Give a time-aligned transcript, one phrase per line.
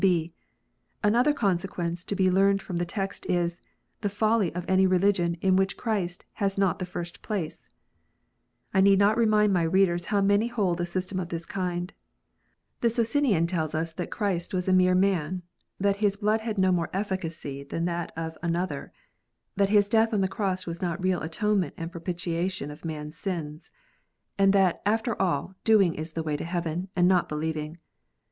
[0.01, 0.31] (b)
[1.03, 3.61] Another consequence to be learned from the text is,
[3.99, 7.69] the folly of any religion in which Christ has not the first place.
[8.73, 11.93] I need not remind my readers how many hold a system of this kind.
[12.79, 15.43] The Socinian tells us that Christ was a mere man;
[15.79, 18.91] that His blood had no more efficacy than that of another;
[19.55, 23.09] that His death on the cross was not a real atonement and propitiation of man
[23.09, 23.69] s sins;
[24.35, 27.77] and that, after all, doing is the way to heaven, and not believing.